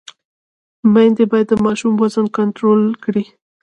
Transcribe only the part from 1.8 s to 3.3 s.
وزن کنټرول کړي۔